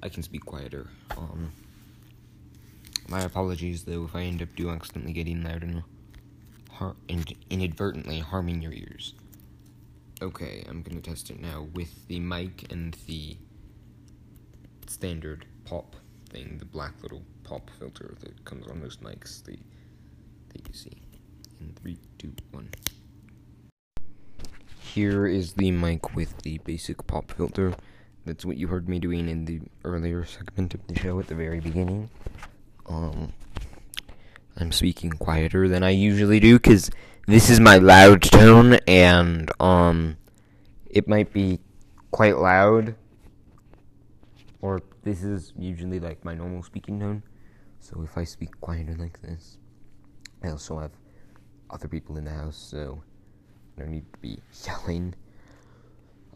I 0.04 0.10
can 0.10 0.22
speak 0.22 0.46
quieter. 0.46 0.88
Um, 1.15 1.54
my 3.08 3.22
apologies 3.22 3.86
though 3.86 4.04
if 4.04 4.15
I 4.15 4.24
end 4.24 4.42
up 4.42 4.50
do 4.58 4.70
accidentally 4.70 5.13
getting 5.13 5.44
loud 5.46 5.63
and, 5.63 5.84
har- 6.72 6.98
in- 7.08 7.24
inadvertently 7.50 8.20
harming 8.20 8.62
your 8.62 8.74
ears. 8.74 9.13
Okay, 10.22 10.65
I'm 10.68 10.82
gonna 10.82 11.00
test 11.00 11.30
it 11.30 11.39
now 11.39 11.68
with 11.74 12.06
the 12.10 12.20
mic 12.20 12.70
and 12.70 12.98
the 13.08 13.38
standard 14.89 15.46
pop 15.65 15.96
thing, 16.30 16.58
the 16.60 16.65
black 16.65 16.94
little 17.01 17.24
pop 17.44 17.70
filter 17.80 18.15
that 18.22 18.46
comes 18.46 18.68
on 18.68 18.82
most 18.82 19.01
mics, 19.01 19.44
the 19.44 19.58
that 20.54 20.68
you 20.68 20.74
see. 20.74 21.01
In 21.60 21.74
three, 21.74 21.98
two, 22.18 22.34
one. 22.51 22.70
Here 24.80 25.27
is 25.27 25.54
the 25.54 25.72
mic 25.72 26.15
with 26.15 26.38
the 26.39 26.60
basic 26.60 27.06
pop 27.08 27.32
filter. 27.32 27.75
That's 28.25 28.46
what 28.46 28.58
you 28.58 28.68
heard 28.68 28.89
me 28.89 29.00
doing 29.00 29.30
in 29.30 29.46
the 29.46 29.62
earlier 29.84 30.25
segment 30.25 30.74
of 30.74 30.88
the 30.88 30.98
show 30.98 31.20
at 31.20 31.27
the 31.27 31.36
very 31.36 31.60
beginning. 31.60 32.10
Um, 32.88 33.34
I'm 34.58 34.72
speaking 34.72 35.12
quieter 35.12 35.68
than 35.68 35.84
I 35.84 35.89
usually 35.89 36.39
do 36.39 36.56
because 36.56 36.89
this 37.27 37.50
is 37.50 37.60
my 37.60 37.77
loud 37.77 38.22
tone 38.22 38.75
and 38.88 39.51
um 39.60 40.18
it 40.86 41.08
might 41.08 41.34
be 41.34 41.60
quite 42.12 42.38
loud 42.38 42.96
or 44.66 44.82
this 45.04 45.24
is 45.24 45.54
usually 45.58 46.00
like 46.00 46.26
my 46.26 46.34
normal 46.34 46.64
speaking 46.64 47.00
tone. 47.00 47.22
So 47.80 48.02
if 48.04 48.18
I 48.18 48.24
speak 48.24 48.60
quieter 48.62 48.96
like 48.98 49.22
this, 49.22 49.60
I 50.44 50.50
also 50.50 50.80
have 50.80 50.92
other 51.70 51.88
people 51.88 52.18
in 52.18 52.26
the 52.26 52.32
house, 52.32 52.58
so 52.58 53.04
I 53.78 53.82
don't 53.82 53.92
need 53.92 54.12
to 54.12 54.20
be 54.20 54.40
yelling. 54.66 55.14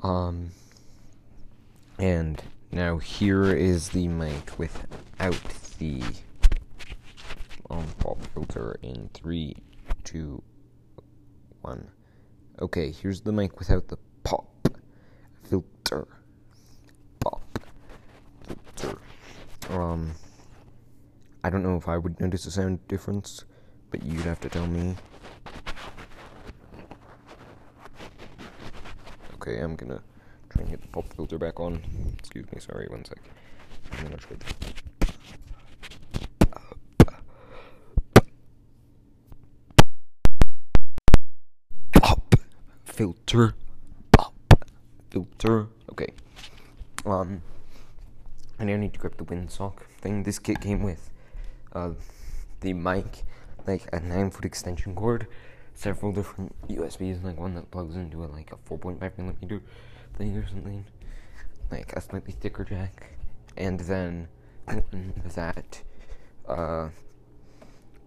Um 0.03 0.51
and 1.97 2.41
now 2.71 2.97
here 2.97 3.45
is 3.55 3.89
the 3.89 4.07
mic 4.07 4.59
without 4.59 5.41
the 5.79 6.03
on 7.69 7.87
pop 7.97 8.21
filter 8.33 8.77
in 8.83 9.09
three, 9.13 9.55
two, 10.03 10.41
one. 11.61 11.89
Okay, 12.61 12.91
here's 12.91 13.21
the 13.21 13.31
mic 13.31 13.57
without 13.57 13.87
the 13.87 13.97
pop 14.23 14.69
filter. 15.43 16.07
Pop 17.19 17.41
filter. 18.75 18.97
Um, 19.69 20.15
I 21.43 21.49
don't 21.49 21.63
know 21.63 21.77
if 21.77 21.87
I 21.87 21.97
would 21.97 22.19
notice 22.19 22.45
a 22.45 22.51
sound 22.51 22.87
difference, 22.87 23.45
but 23.91 24.03
you'd 24.03 24.21
have 24.21 24.39
to 24.41 24.49
tell 24.49 24.67
me. 24.67 24.95
Okay, 29.35 29.59
I'm 29.59 29.75
gonna 29.75 30.01
try 30.49 30.63
and 30.63 30.71
get 30.71 30.81
the 30.81 30.87
pop 30.87 31.13
filter 31.13 31.37
back 31.37 31.59
on. 31.59 31.81
Excuse 32.17 32.45
me, 32.51 32.59
sorry, 32.59 32.87
one 32.89 33.05
sec. 33.05 33.19
I'm 33.91 34.03
gonna 34.03 34.17
try 34.17 34.37
filter 42.99 43.55
pop 44.11 44.33
filter 45.09 45.67
okay 45.89 46.11
um 47.05 47.41
I 48.59 48.65
now 48.65 48.75
need 48.75 48.93
to 48.93 48.99
grab 48.99 49.17
the 49.17 49.23
windsock 49.23 49.81
thing 50.01 50.23
this 50.23 50.39
kit 50.39 50.61
came 50.61 50.83
with 50.83 51.11
uh 51.73 51.91
the 52.61 52.73
mic 52.73 53.23
like 53.65 53.87
a 53.93 53.99
9 53.99 54.31
foot 54.31 54.45
extension 54.45 54.95
cord 54.95 55.27
several 55.73 56.11
different 56.11 56.53
USBs 56.67 57.23
like 57.23 57.39
one 57.39 57.55
that 57.55 57.71
plugs 57.71 57.95
into 57.95 58.23
a 58.23 58.27
like 58.27 58.51
a 58.51 58.57
4.5 58.69 59.17
millimeter 59.17 59.61
thing 60.17 60.35
or 60.35 60.47
something 60.47 60.85
like 61.71 61.93
a 61.93 62.01
slightly 62.01 62.33
thicker 62.33 62.63
jack 62.65 63.11
and 63.55 63.79
then 63.79 64.27
that 65.35 65.81
uh 66.47 66.89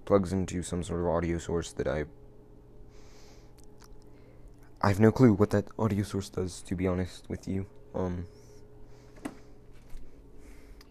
plugs 0.04 0.32
into 0.32 0.62
some 0.62 0.82
sort 0.82 1.00
of 1.00 1.06
audio 1.06 1.38
source 1.38 1.72
that 1.72 1.86
I 1.86 2.04
I 4.84 4.88
have 4.88 4.98
no 4.98 5.12
clue 5.12 5.32
what 5.32 5.50
that 5.50 5.66
audio 5.78 6.02
source 6.02 6.28
does, 6.28 6.60
to 6.62 6.74
be 6.74 6.88
honest 6.88 7.28
with 7.28 7.46
you. 7.46 7.66
Um, 7.94 8.26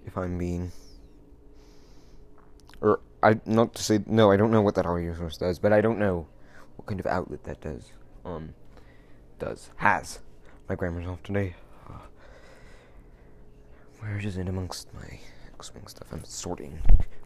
if 0.05 0.17
I'm 0.17 0.37
being, 0.37 0.71
or 2.81 2.99
I 3.21 3.39
not 3.45 3.73
to 3.75 3.83
say 3.83 3.99
no, 4.05 4.31
I 4.31 4.37
don't 4.37 4.51
know 4.51 4.61
what 4.61 4.75
that 4.75 4.85
audio 4.85 5.15
source 5.15 5.37
does, 5.37 5.59
but 5.59 5.73
I 5.73 5.81
don't 5.81 5.99
know 5.99 6.27
what 6.75 6.87
kind 6.87 6.99
of 6.99 7.05
outlet 7.05 7.43
that 7.43 7.61
does. 7.61 7.91
Um, 8.25 8.53
does 9.39 9.69
has. 9.77 10.19
My 10.69 10.75
grammar's 10.75 11.07
off 11.07 11.23
today. 11.23 11.55
Where 13.99 14.17
is 14.17 14.37
it 14.37 14.47
amongst 14.47 14.93
my 14.93 15.19
X-wing 15.55 15.87
stuff? 15.87 16.07
I'm 16.11 16.23
sorting 16.23 16.79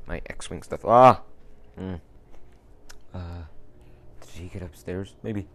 my 0.08 0.22
X-wing 0.27 0.63
stuff. 0.63 0.86
Ah. 0.86 1.22
Mm. 1.79 2.00
Uh, 3.13 3.44
did 4.22 4.29
he 4.41 4.48
get 4.48 4.62
upstairs? 4.62 5.15
Maybe. 5.24 5.48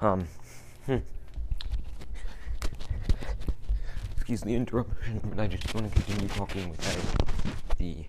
Um. 0.00 0.26
Hmm. 0.86 0.98
Excuse 4.30 4.42
the 4.42 4.54
interruption, 4.54 5.20
but 5.24 5.40
I 5.40 5.48
just 5.48 5.74
want 5.74 5.92
to 5.92 6.02
continue 6.02 6.28
talking 6.28 6.70
without 6.70 7.76
the 7.78 8.04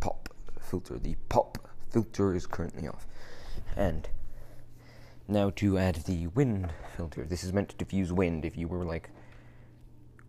pop 0.00 0.30
filter. 0.58 0.98
The 0.98 1.14
pop 1.28 1.58
filter 1.90 2.34
is 2.34 2.46
currently 2.46 2.88
off, 2.88 3.06
and 3.76 4.08
now 5.28 5.50
to 5.56 5.76
add 5.76 5.96
the 6.06 6.28
wind 6.28 6.72
filter. 6.96 7.26
This 7.26 7.44
is 7.44 7.52
meant 7.52 7.68
to 7.68 7.76
diffuse 7.76 8.14
wind 8.14 8.46
if 8.46 8.56
you 8.56 8.66
were 8.66 8.86
like 8.86 9.10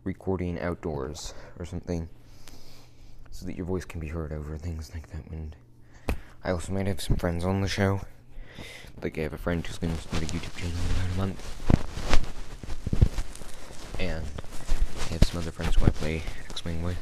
recording 0.03 0.59
outdoors 0.59 1.33
or 1.57 1.63
something 1.63 2.09
so 3.31 3.45
that 3.45 3.55
your 3.55 3.65
voice 3.65 3.85
can 3.85 4.01
be 4.01 4.09
heard 4.09 4.33
over 4.33 4.57
things 4.57 4.91
like 4.93 5.09
that 5.11 5.31
wind. 5.31 5.55
I 6.43 6.51
also 6.51 6.73
might 6.73 6.87
have 6.87 6.99
some 6.99 7.15
friends 7.15 7.45
on 7.45 7.61
the 7.61 7.69
show. 7.69 8.01
Like 9.01 9.17
I 9.17 9.21
have 9.21 9.31
a 9.31 9.37
friend 9.37 9.65
who's 9.65 9.77
going 9.77 9.95
to 9.95 10.01
start 10.01 10.23
a 10.23 10.25
YouTube 10.25 10.57
channel 10.57 10.75
in 10.75 10.95
about 10.97 11.13
a 11.13 11.17
month. 11.17 11.86
And 13.99 14.23
I 14.23 15.13
have 15.13 15.23
some 15.23 15.41
other 15.41 15.51
friends 15.51 15.75
who 15.75 15.85
I 15.85 15.89
play 15.89 16.23
X-Wing 16.49 16.83
with. 16.83 16.97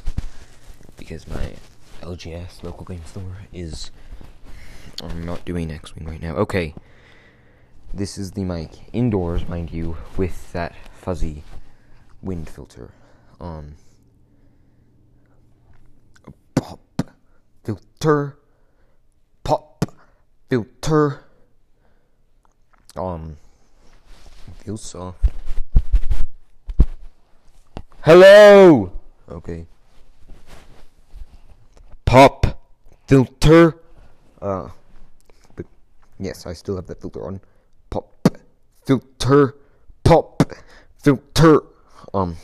Because 0.97 1.27
my 1.27 1.53
LGS, 2.01 2.63
local 2.63 2.85
game 2.85 3.05
store, 3.05 3.37
is... 3.53 3.91
I'm 5.03 5.25
not 5.25 5.43
doing 5.45 5.71
X-Wing 5.71 6.05
right 6.05 6.21
now. 6.21 6.35
Okay. 6.35 6.73
This 7.93 8.17
is 8.17 8.31
the 8.31 8.43
mic. 8.43 8.69
Indoors, 8.93 9.47
mind 9.47 9.71
you, 9.71 9.97
with 10.17 10.51
that 10.53 10.73
fuzzy 10.93 11.43
wind 12.21 12.49
filter. 12.49 12.91
Um... 13.39 13.75
Pop 16.55 16.79
filter 17.63 18.37
pop 19.45 19.85
filter. 20.49 21.23
Um, 22.97 23.37
feels 24.63 24.83
soft. 24.83 25.25
Hello. 28.05 28.91
Okay. 29.27 29.65
Pop 32.05 32.61
filter. 33.07 33.81
Uh, 34.39 34.69
but 35.55 35.65
yes, 36.19 36.45
I 36.45 36.53
still 36.53 36.75
have 36.75 36.85
that 36.85 37.01
filter 37.01 37.25
on. 37.25 37.41
Pop 37.89 38.13
filter. 38.85 39.55
Pop 40.03 40.43
filter. 41.01 41.61
Um. 42.13 42.37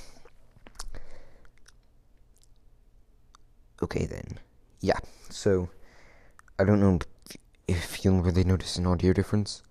Okay 3.84 4.08
then. 4.08 4.40
Yeah. 4.80 4.98
So 5.30 5.70
I 6.58 6.64
don't 6.64 6.80
know 6.80 6.98
if 7.68 8.04
you'll 8.04 8.24
really 8.24 8.44
notice 8.44 8.78
an 8.78 8.88
audio 8.88 9.14
difference. 9.14 9.62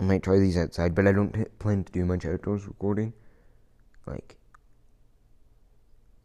I 0.00 0.02
might 0.02 0.24
try 0.24 0.40
these 0.40 0.56
outside, 0.56 0.96
but 0.96 1.06
I 1.06 1.12
don't 1.12 1.56
plan 1.60 1.84
to 1.84 1.92
do 1.92 2.04
much 2.04 2.26
outdoors 2.26 2.66
recording. 2.66 3.12
Like, 4.06 4.36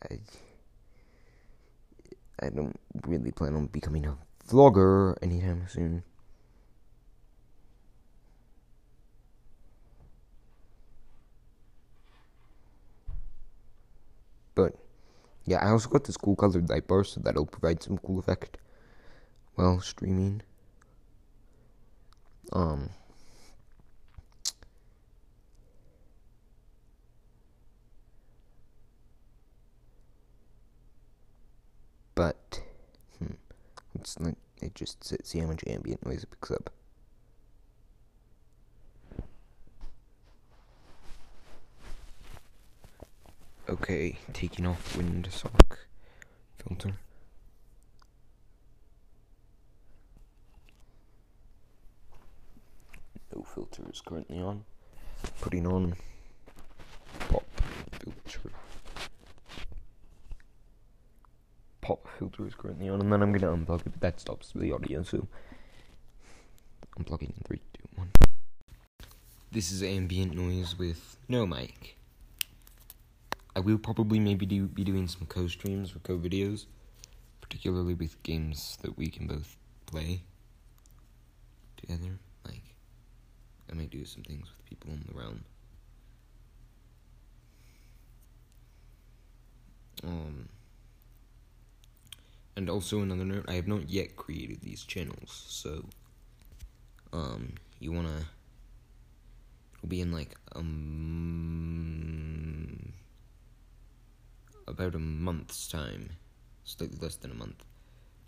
I, 0.09 0.19
I 2.41 2.49
don't 2.49 2.79
really 3.05 3.31
plan 3.31 3.55
on 3.55 3.67
becoming 3.67 4.05
a 4.05 4.17
vlogger 4.47 5.15
anytime 5.21 5.65
soon. 5.67 6.03
But, 14.55 14.73
yeah, 15.45 15.63
I 15.63 15.69
also 15.69 15.89
got 15.89 16.03
this 16.05 16.17
cool 16.17 16.35
colored 16.35 16.67
diaper, 16.67 17.03
so 17.03 17.21
that'll 17.21 17.45
provide 17.45 17.83
some 17.83 17.99
cool 17.99 18.17
effect 18.17 18.57
while 19.53 19.79
streaming. 19.81 20.41
Um, 22.51 22.89
but 32.17 32.61
hmm, 33.19 33.35
it's 33.93 34.19
like 34.19 34.33
it 34.59 34.73
just 34.73 35.03
see 35.23 35.37
how 35.37 35.45
much 35.45 35.63
ambient 35.67 36.03
noise 36.03 36.23
it 36.23 36.31
picks 36.31 36.49
up. 36.49 36.71
Okay, 43.69 44.17
taking 44.33 44.65
off 44.65 44.97
wind 44.97 45.27
sock 45.31 45.77
filter. 46.57 46.93
No 53.35 53.43
filter 53.43 53.83
is 53.91 54.01
currently 54.01 54.39
on. 54.39 54.63
Putting 55.39 55.67
on 55.67 55.95
pop 57.29 57.43
filter. 57.91 58.49
Pop 61.87 62.05
filter 62.19 62.45
is 62.45 62.53
currently 62.53 62.89
on, 62.89 62.99
and 62.99 63.13
then 63.13 63.21
I'm 63.21 63.31
gonna 63.31 63.55
unplug 63.55 63.79
it, 63.79 63.91
but 63.93 64.01
that 64.01 64.19
stops 64.19 64.51
the 64.53 64.73
audio, 64.73 65.03
so 65.03 65.25
unplugging 66.99 67.29
in 67.29 67.43
3, 67.45 67.61
2, 67.75 67.83
1. 67.95 68.11
This 69.53 69.71
is 69.71 69.81
ambient 69.81 70.35
noise 70.35 70.77
with 70.77 71.15
no 71.29 71.45
mic. 71.45 71.95
I 73.55 73.61
will 73.61 73.77
probably 73.77 74.19
maybe 74.19 74.45
do 74.45 74.67
be 74.67 74.83
doing 74.83 75.07
some 75.07 75.27
co 75.27 75.47
streams 75.47 75.95
or 75.95 75.99
co 75.99 76.17
videos, 76.17 76.65
particularly 77.39 77.93
with 77.93 78.21
games 78.21 78.77
that 78.81 78.97
we 78.97 79.07
can 79.07 79.25
both 79.25 79.55
play 79.85 80.23
together. 81.77 82.19
Like, 82.43 82.75
I 83.71 83.75
might 83.75 83.91
do 83.91 84.03
some 84.03 84.23
things 84.23 84.49
with 84.49 84.65
people 84.65 84.91
in 84.91 85.05
the 85.07 85.17
realm. 85.17 85.45
Um, 90.03 90.49
and 92.57 92.69
also 92.69 93.01
another 93.01 93.23
note, 93.23 93.45
I 93.47 93.53
have 93.53 93.67
not 93.67 93.87
yet 93.89 94.15
created 94.17 94.61
these 94.61 94.83
channels, 94.83 95.45
so 95.47 95.85
um, 97.13 97.53
you 97.79 97.91
wanna 97.91 98.25
it'll 99.77 99.87
be 99.89 100.01
in 100.01 100.11
like 100.11 100.35
um 100.55 101.77
about 104.67 104.95
a 104.95 104.99
month's 104.99 105.67
time, 105.67 106.09
slightly 106.63 106.97
less 106.99 107.15
than 107.15 107.31
a 107.31 107.35
month, 107.35 107.63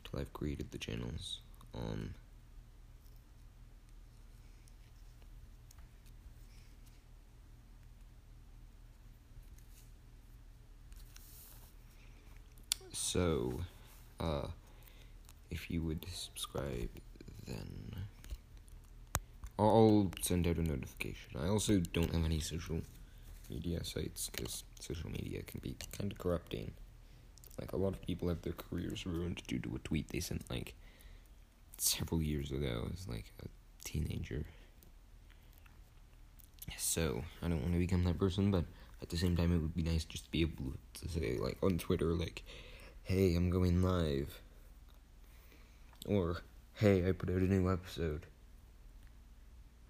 till 0.03 0.19
I've 0.19 0.33
created 0.33 0.71
the 0.71 0.77
channels. 0.77 1.39
Um. 1.73 2.13
So, 12.91 13.61
uh, 14.19 14.47
if 15.51 15.69
you 15.69 15.81
would 15.83 16.05
subscribe, 16.11 16.89
then 17.47 17.95
I'll 19.57 20.11
send 20.21 20.47
out 20.47 20.57
a 20.57 20.63
notification. 20.63 21.31
I 21.39 21.47
also 21.47 21.79
don't 21.93 22.13
have 22.13 22.25
any 22.25 22.39
social 22.39 22.81
media 23.49 23.83
sites 23.83 24.29
because 24.29 24.63
social 24.79 25.09
media 25.09 25.41
can 25.43 25.59
be 25.61 25.75
kind 25.97 26.11
of 26.11 26.17
corrupting. 26.17 26.71
Like, 27.59 27.73
a 27.73 27.77
lot 27.77 27.93
of 27.93 28.01
people 28.01 28.29
have 28.29 28.41
their 28.41 28.53
careers 28.53 29.05
ruined 29.05 29.41
due 29.47 29.59
to 29.59 29.75
a 29.75 29.79
tweet 29.79 30.09
they 30.09 30.21
sent, 30.21 30.49
like, 30.49 30.75
several 31.77 32.21
years 32.21 32.51
ago 32.51 32.87
as, 32.93 33.07
like, 33.07 33.33
a 33.43 33.47
teenager. 33.83 34.45
So, 36.77 37.23
I 37.41 37.49
don't 37.49 37.61
want 37.61 37.73
to 37.73 37.79
become 37.79 38.05
that 38.05 38.17
person, 38.17 38.51
but 38.51 38.63
at 39.01 39.09
the 39.09 39.17
same 39.17 39.35
time, 39.35 39.53
it 39.53 39.57
would 39.57 39.75
be 39.75 39.83
nice 39.83 40.05
just 40.05 40.25
to 40.25 40.31
be 40.31 40.41
able 40.41 40.73
to 40.93 41.09
say, 41.09 41.37
like, 41.37 41.57
on 41.61 41.77
Twitter, 41.77 42.13
like, 42.13 42.43
hey, 43.09 43.33
I'm 43.35 43.49
going 43.49 43.81
live. 43.81 44.39
Or, 46.05 46.43
hey, 46.75 47.09
I 47.09 47.11
put 47.11 47.31
out 47.31 47.37
a 47.37 47.39
new 47.39 47.73
episode. 47.73 48.27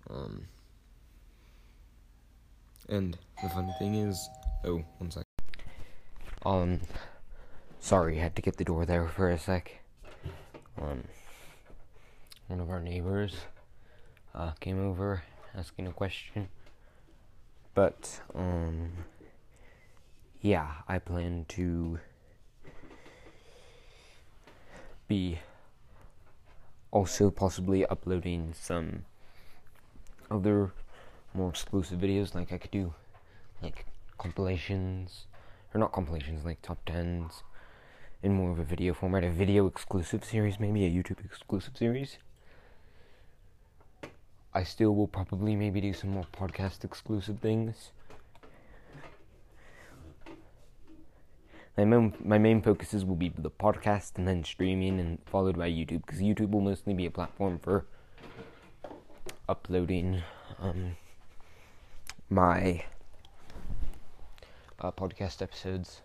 Um, 0.09 0.45
and 2.87 3.17
the 3.43 3.49
funny 3.49 3.73
thing 3.77 3.95
is, 3.95 4.29
oh, 4.63 4.85
one 4.99 5.11
sec. 5.11 5.25
Um, 6.45 6.79
sorry, 7.81 8.17
I 8.17 8.23
had 8.23 8.37
to 8.37 8.41
get 8.41 8.55
the 8.55 8.63
door 8.63 8.85
there 8.85 9.09
for 9.09 9.29
a 9.29 9.37
sec. 9.37 9.81
Um, 10.81 11.03
one 12.47 12.61
of 12.61 12.69
our 12.69 12.79
neighbors, 12.79 13.35
uh, 14.33 14.51
came 14.61 14.79
over 14.79 15.23
asking 15.53 15.87
a 15.87 15.91
question. 15.91 16.47
But, 17.73 18.21
um, 18.33 18.91
yeah, 20.39 20.69
I 20.87 20.99
plan 20.99 21.43
to 21.49 21.99
be 25.09 25.39
also 26.91 27.29
possibly 27.29 27.85
uploading 27.87 28.53
some 28.53 29.03
other 30.31 30.71
more 31.33 31.49
exclusive 31.49 31.99
videos. 31.99 32.33
Like 32.33 32.53
I 32.53 32.57
could 32.57 32.71
do 32.71 32.93
like 33.61 33.85
compilations, 34.17 35.25
or 35.73 35.79
not 35.79 35.91
compilations, 35.91 36.45
like 36.45 36.61
top 36.61 36.77
tens, 36.85 37.43
in 38.23 38.33
more 38.33 38.51
of 38.51 38.59
a 38.59 38.63
video 38.63 38.93
format, 38.93 39.23
a 39.23 39.31
video 39.31 39.65
exclusive 39.67 40.23
series, 40.23 40.59
maybe 40.59 40.85
a 40.85 40.89
YouTube 40.89 41.25
exclusive 41.25 41.75
series. 41.75 42.17
I 44.53 44.63
still 44.63 44.95
will 44.95 45.07
probably 45.07 45.55
maybe 45.55 45.81
do 45.81 45.93
some 45.93 46.11
more 46.11 46.25
podcast 46.33 46.83
exclusive 46.83 47.39
things. 47.39 47.91
My 51.79 51.85
main, 51.85 52.13
my 52.21 52.37
main 52.37 52.61
focuses 52.61 53.05
will 53.05 53.15
be 53.15 53.29
the 53.29 53.49
podcast 53.49 54.17
and 54.17 54.27
then 54.27 54.43
streaming 54.43 54.99
and 54.99 55.17
followed 55.25 55.57
by 55.57 55.69
YouTube 55.69 56.05
because 56.05 56.19
YouTube 56.19 56.51
will 56.51 56.59
mostly 56.59 56.93
be 56.93 57.05
a 57.05 57.09
platform 57.09 57.57
for 57.57 57.85
uploading 59.47 60.21
um, 60.59 60.97
my 62.29 62.83
uh, 64.81 64.91
podcast 64.91 65.41
episodes 65.41 66.01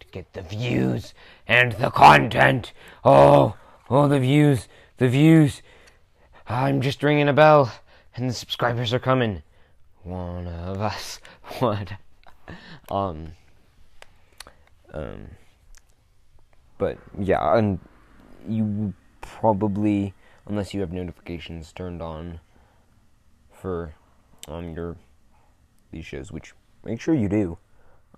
to 0.00 0.08
get 0.08 0.32
the 0.32 0.42
views 0.42 1.14
and 1.46 1.70
the 1.74 1.90
content. 1.90 2.72
Oh, 3.04 3.54
oh, 3.88 4.08
the 4.08 4.18
views, 4.18 4.66
the 4.96 5.08
views. 5.08 5.62
I'm 6.48 6.80
just 6.80 7.00
ringing 7.04 7.28
a 7.28 7.32
bell 7.32 7.72
and 8.16 8.28
the 8.28 8.34
subscribers 8.34 8.92
are 8.92 8.98
coming. 8.98 9.44
One 10.02 10.48
of 10.48 10.80
us. 10.80 11.20
What? 11.60 11.92
Um. 12.90 13.34
Um. 14.92 15.28
But 16.78 16.98
yeah, 17.18 17.56
and 17.56 17.78
you 18.48 18.94
probably, 19.20 20.14
unless 20.46 20.72
you 20.72 20.80
have 20.80 20.92
notifications 20.92 21.72
turned 21.72 22.00
on 22.00 22.40
for 23.52 23.94
um 24.48 24.74
your 24.74 24.96
these 25.90 26.06
shows, 26.06 26.32
which 26.32 26.54
make 26.84 27.00
sure 27.00 27.14
you 27.14 27.28
do. 27.28 27.58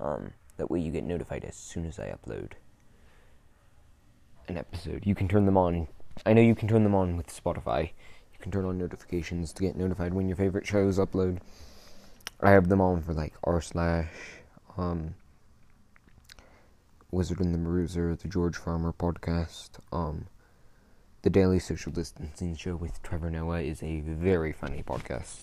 Um, 0.00 0.32
that 0.56 0.70
way 0.70 0.80
you 0.80 0.90
get 0.90 1.04
notified 1.04 1.44
as 1.44 1.56
soon 1.56 1.86
as 1.86 1.98
I 1.98 2.14
upload 2.14 2.52
an 4.48 4.56
episode. 4.56 5.06
You 5.06 5.14
can 5.14 5.28
turn 5.28 5.46
them 5.46 5.56
on. 5.56 5.88
I 6.26 6.32
know 6.32 6.42
you 6.42 6.54
can 6.54 6.68
turn 6.68 6.84
them 6.84 6.94
on 6.94 7.16
with 7.16 7.28
Spotify. 7.28 7.90
You 8.32 8.38
can 8.40 8.52
turn 8.52 8.64
on 8.64 8.78
notifications 8.78 9.52
to 9.54 9.62
get 9.62 9.76
notified 9.76 10.14
when 10.14 10.28
your 10.28 10.36
favorite 10.36 10.66
shows 10.66 10.98
upload. 10.98 11.38
I 12.40 12.50
have 12.50 12.68
them 12.68 12.80
on 12.80 13.02
for 13.02 13.12
like 13.12 13.34
r 13.44 13.60
slash 13.60 14.10
um 14.76 15.14
Wizard 17.12 17.40
and 17.40 17.54
the 17.54 17.58
Bruiser, 17.58 18.16
the 18.16 18.26
George 18.26 18.56
Farmer 18.56 18.92
podcast, 18.92 19.72
um 19.92 20.26
the 21.20 21.28
Daily 21.30 21.58
Social 21.60 21.92
Distancing 21.92 22.56
Show 22.56 22.74
with 22.74 23.00
Trevor 23.02 23.30
Noah 23.30 23.60
is 23.60 23.82
a 23.82 24.00
very 24.00 24.50
funny 24.52 24.82
podcast. 24.82 25.42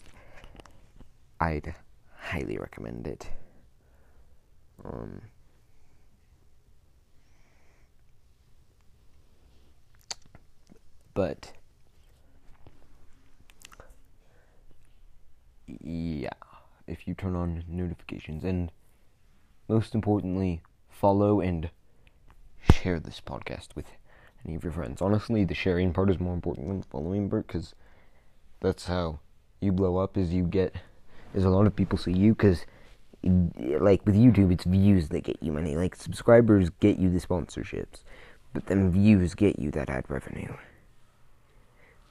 I'd 1.40 1.76
highly 2.18 2.58
recommend 2.58 3.08
it. 3.08 3.30
Um, 4.84 5.22
but 11.14 11.54
yeah, 15.68 16.30
if 16.88 17.08
you 17.08 17.14
turn 17.14 17.36
on 17.36 17.64
notifications 17.70 18.44
and 18.44 18.72
most 19.70 19.96
importantly, 19.96 20.62
follow 21.00 21.40
and 21.40 21.70
share 22.74 23.00
this 23.00 23.22
podcast 23.26 23.70
with 23.74 23.86
any 24.46 24.56
of 24.56 24.64
your 24.64 24.74
friends. 24.74 25.02
Honestly, 25.02 25.46
the 25.46 25.54
sharing 25.54 25.94
part 25.94 26.10
is 26.10 26.20
more 26.20 26.34
important 26.34 26.68
than 26.68 26.82
the 26.82 26.86
following 26.88 27.30
part 27.30 27.48
because 27.48 27.74
that's 28.60 28.88
how 28.88 29.20
you 29.62 29.72
blow 29.72 29.98
up. 29.98 30.18
Is 30.18 30.34
you 30.34 30.44
get 30.44 30.76
is 31.34 31.46
a 31.46 31.50
lot 31.50 31.68
of 31.68 31.76
people 31.76 31.98
see 31.98 32.12
you 32.12 32.34
because 32.34 32.66
like 33.24 34.06
with 34.06 34.16
YouTube, 34.16 34.52
it's 34.52 34.66
views 34.66 35.08
that 35.10 35.24
get 35.24 35.38
you 35.42 35.54
money. 35.54 35.78
Like 35.78 35.96
subscribers 35.96 36.70
get 36.82 37.00
you 37.00 37.10
the 37.10 37.20
sponsorships, 37.20 38.04
but 38.54 38.66
then 38.66 38.92
views 38.92 39.36
get 39.36 39.58
you 39.58 39.72
that 39.72 39.90
ad 39.90 40.06
revenue. 40.10 40.54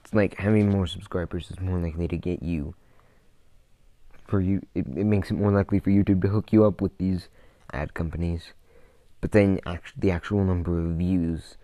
It's 0.03 0.13
like 0.15 0.37
having 0.39 0.69
more 0.69 0.87
subscribers 0.87 1.51
is 1.51 1.59
more 1.59 1.77
likely 1.77 2.07
to 2.07 2.17
get 2.17 2.41
you. 2.41 2.73
For 4.27 4.41
you, 4.41 4.61
it, 4.75 4.85
it 4.95 5.05
makes 5.05 5.31
it 5.31 5.35
more 5.35 5.51
likely 5.51 5.79
for 5.79 5.89
YouTube 5.89 6.21
to 6.21 6.27
hook 6.27 6.51
you 6.53 6.63
up 6.65 6.81
with 6.81 6.95
these 6.99 7.29
ad 7.71 7.93
companies. 7.95 8.53
But 9.21 9.31
then, 9.31 9.59
the 9.97 10.11
actual 10.11 10.43
number 10.43 10.79
of 10.79 10.97
views, 10.97 11.57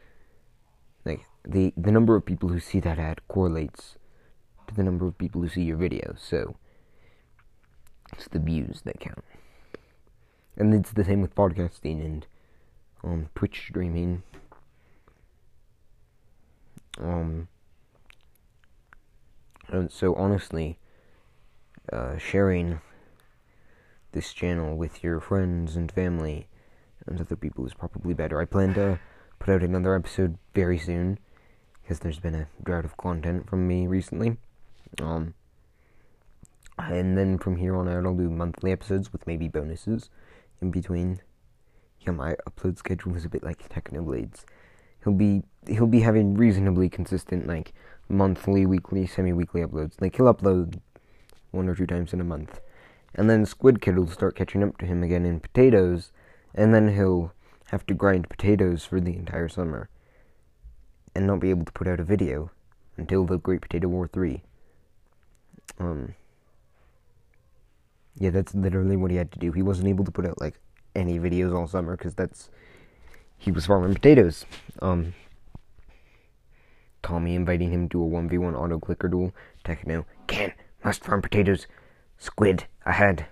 like 1.05 1.25
the 1.47 1.73
the 1.77 1.91
number 1.91 2.15
of 2.15 2.25
people 2.25 2.49
who 2.49 2.59
see 2.59 2.79
that 2.81 2.99
ad 2.99 3.21
correlates 3.27 3.97
to 4.67 4.75
the 4.75 4.83
number 4.83 5.07
of 5.07 5.17
people 5.17 5.41
who 5.41 5.49
see 5.49 5.63
your 5.63 5.77
video. 5.77 6.15
So 6.17 6.57
it's 8.13 8.27
the 8.27 8.39
views 8.39 8.81
that 8.83 8.99
count. 8.99 9.23
And 10.57 10.73
it's 10.73 10.91
the 10.91 11.03
same 11.03 11.21
with 11.21 11.35
podcasting 11.35 12.03
and 12.03 12.25
um, 13.03 13.29
Twitch 13.35 13.65
streaming. 13.67 14.23
Um, 16.99 17.49
and 19.67 19.91
so 19.91 20.15
honestly, 20.15 20.79
uh, 21.91 22.17
sharing 22.17 22.79
this 24.13 24.31
channel 24.31 24.77
with 24.77 25.03
your 25.03 25.19
friends 25.19 25.75
and 25.75 25.91
family 25.91 26.47
and 27.07 27.19
other 27.19 27.35
people 27.35 27.65
is 27.65 27.73
probably 27.73 28.13
better. 28.13 28.41
I 28.41 28.45
plan 28.45 28.73
to 28.75 28.99
put 29.39 29.53
out 29.53 29.63
another 29.63 29.95
episode 29.95 30.37
very 30.53 30.77
soon 30.77 31.19
because 31.81 31.99
there's 31.99 32.19
been 32.19 32.35
a 32.35 32.47
drought 32.63 32.85
of 32.85 32.97
content 32.97 33.49
from 33.49 33.67
me 33.67 33.87
recently. 33.87 34.37
Um, 35.01 35.33
and 36.77 37.17
then 37.17 37.37
from 37.37 37.57
here 37.57 37.75
on 37.75 37.87
out, 37.87 38.05
I'll 38.05 38.15
do 38.15 38.29
monthly 38.29 38.71
episodes 38.71 39.11
with 39.11 39.27
maybe 39.27 39.47
bonuses 39.47 40.09
in 40.61 40.71
between. 40.71 41.21
Yeah, 42.01 42.11
my 42.11 42.35
upload 42.47 42.77
schedule 42.77 43.15
is 43.15 43.25
a 43.25 43.29
bit 43.29 43.43
like 43.43 43.69
Technoblades. 43.69 44.45
He'll 45.03 45.13
be 45.13 45.43
he'll 45.67 45.87
be 45.87 46.01
having 46.01 46.35
reasonably 46.35 46.89
consistent 46.89 47.47
like 47.47 47.73
monthly, 48.09 48.65
weekly, 48.65 49.07
semi-weekly 49.07 49.61
uploads. 49.61 49.99
Like 50.01 50.15
he'll 50.15 50.33
upload 50.33 50.79
one 51.51 51.69
or 51.69 51.75
two 51.75 51.87
times 51.87 52.13
in 52.13 52.21
a 52.21 52.25
month, 52.25 52.59
and 53.13 53.29
then 53.29 53.45
Squid 53.45 53.81
Kid 53.81 53.97
will 53.97 54.07
start 54.07 54.35
catching 54.35 54.63
up 54.63 54.77
to 54.79 54.85
him 54.85 55.03
again 55.03 55.25
in 55.25 55.39
potatoes, 55.39 56.11
and 56.55 56.73
then 56.73 56.95
he'll 56.95 57.31
have 57.67 57.85
to 57.85 57.93
grind 57.93 58.29
potatoes 58.29 58.83
for 58.83 58.99
the 58.99 59.15
entire 59.15 59.47
summer, 59.47 59.89
and 61.13 61.27
not 61.27 61.39
be 61.39 61.51
able 61.51 61.65
to 61.65 61.71
put 61.71 61.87
out 61.87 61.99
a 61.99 62.03
video 62.03 62.49
until 62.97 63.25
the 63.25 63.37
Great 63.37 63.61
Potato 63.61 63.87
War 63.87 64.07
three. 64.07 64.41
Um. 65.79 66.15
Yeah, 68.17 68.29
that's 68.29 68.55
literally 68.55 68.95
what 68.95 69.11
he 69.11 69.17
had 69.17 69.33
to 69.33 69.39
do. 69.39 69.51
He 69.51 69.61
wasn't 69.61 69.89
able 69.89 70.05
to 70.05 70.11
put 70.11 70.25
out 70.25 70.39
like 70.39 70.57
any 70.95 71.19
videos 71.19 71.53
all 71.53 71.67
summer 71.67 71.97
because 71.97 72.15
that's 72.15 72.49
he 73.37 73.51
was 73.51 73.65
farming 73.65 73.93
potatoes. 73.93 74.45
Um, 74.81 75.13
Tommy 77.03 77.35
inviting 77.35 77.71
him 77.71 77.89
to 77.89 78.01
a 78.01 78.05
one 78.05 78.29
v 78.29 78.37
one 78.37 78.55
auto 78.55 78.79
clicker 78.79 79.09
duel. 79.09 79.33
Techno 79.65 80.05
can 80.27 80.53
must 80.81 81.03
farm 81.03 81.21
potatoes. 81.21 81.67
Squid 82.17 82.67
ahead. 82.85 83.25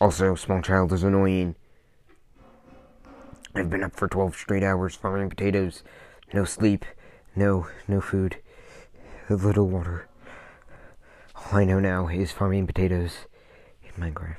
Also, 0.00 0.34
small 0.34 0.60
child 0.60 0.92
is 0.92 1.02
annoying. 1.02 1.54
I've 3.54 3.70
been 3.70 3.84
up 3.84 3.94
for 3.94 4.08
twelve 4.08 4.34
straight 4.34 4.64
hours 4.64 4.96
farming 4.96 5.30
potatoes. 5.30 5.82
No 6.32 6.44
sleep, 6.44 6.84
no 7.36 7.68
no 7.86 8.00
food, 8.00 8.38
a 9.30 9.34
little 9.34 9.68
water. 9.68 10.08
All 11.36 11.58
I 11.58 11.64
know 11.64 11.78
now 11.78 12.08
is 12.08 12.32
farming 12.32 12.66
potatoes 12.66 13.26
in 13.82 14.02
Minecraft. 14.02 14.36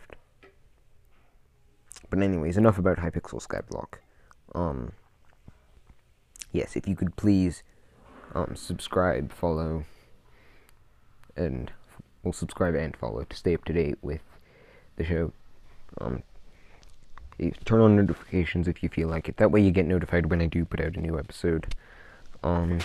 But 2.10 2.20
anyways, 2.20 2.58
enough 2.58 2.78
about 2.78 2.98
Hypixel 2.98 3.42
Skyblock. 3.46 4.00
Um, 4.54 4.92
yes, 6.52 6.76
if 6.76 6.88
you 6.88 6.96
could 6.96 7.16
please 7.16 7.64
um, 8.34 8.56
subscribe, 8.56 9.32
follow, 9.32 9.86
and 11.38 11.72
well, 12.24 12.34
subscribe 12.34 12.76
and 12.76 12.96
follow 12.96 13.24
to 13.24 13.36
stay 13.36 13.56
up 13.56 13.64
to 13.66 13.74
date 13.74 13.98
with 14.02 14.22
the 14.98 15.06
show. 15.06 15.32
Um, 16.02 16.24
turn 17.66 17.82
on 17.82 17.96
notifications 17.96 18.68
if 18.68 18.84
you 18.84 18.90
feel 18.90 19.08
like 19.08 19.30
it. 19.30 19.38
That 19.38 19.52
way, 19.52 19.62
you 19.62 19.72
get 19.72 19.86
notified 19.86 20.28
when 20.28 20.42
I 20.42 20.46
do 20.48 20.66
put 20.66 20.82
out 20.82 20.96
a 20.96 21.02
new 21.02 21.18
episode. 21.18 21.74
Um, 22.44 22.80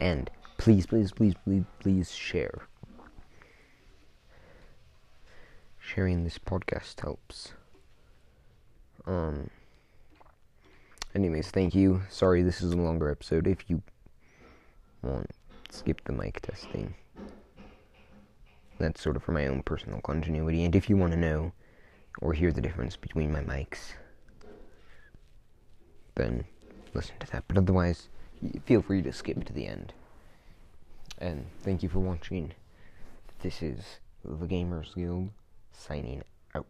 and 0.00 0.30
please, 0.56 0.86
please, 0.86 1.12
please, 1.12 1.34
please, 1.44 1.64
please 1.80 2.12
share. 2.14 2.62
Sharing 5.80 6.24
this 6.24 6.38
podcast 6.38 7.00
helps. 7.00 7.52
Um. 9.06 9.50
Anyways, 11.14 11.50
thank 11.50 11.74
you. 11.74 12.02
Sorry, 12.10 12.42
this 12.42 12.60
is 12.60 12.72
a 12.72 12.76
longer 12.76 13.10
episode. 13.10 13.46
If 13.46 13.68
you 13.68 13.82
want, 15.02 15.30
skip 15.70 16.04
the 16.04 16.12
mic 16.12 16.40
testing. 16.42 16.94
That's 18.78 19.02
sort 19.02 19.16
of 19.16 19.22
for 19.22 19.32
my 19.32 19.46
own 19.46 19.62
personal 19.62 20.00
continuity. 20.00 20.64
And 20.64 20.74
if 20.74 20.88
you 20.88 20.96
want 20.96 21.12
to 21.12 21.18
know 21.18 21.52
or 22.20 22.32
hear 22.32 22.52
the 22.52 22.60
difference 22.60 22.96
between 22.96 23.32
my 23.32 23.42
mics, 23.42 23.92
then 26.14 26.44
listen 26.94 27.14
to 27.20 27.30
that. 27.32 27.44
But 27.48 27.58
otherwise, 27.58 28.08
feel 28.64 28.82
free 28.82 29.02
to 29.02 29.12
skip 29.12 29.44
to 29.44 29.52
the 29.52 29.66
end. 29.66 29.92
And 31.18 31.46
thank 31.62 31.82
you 31.82 31.88
for 31.88 31.98
watching. 31.98 32.52
This 33.40 33.62
is 33.62 33.98
the 34.24 34.46
Gamers 34.46 34.94
Guild, 34.94 35.30
signing 35.72 36.22
out. 36.54 36.66